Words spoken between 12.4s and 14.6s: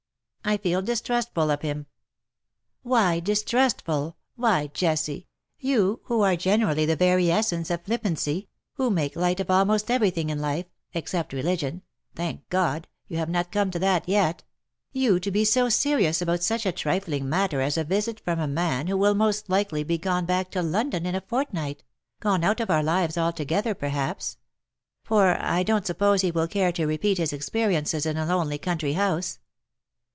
God, you have not come to that yet!—